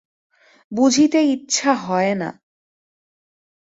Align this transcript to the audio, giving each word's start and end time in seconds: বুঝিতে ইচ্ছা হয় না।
বুঝিতে 0.71 1.19
ইচ্ছা 1.25 1.71
হয় 1.85 2.13
না। 2.15 2.29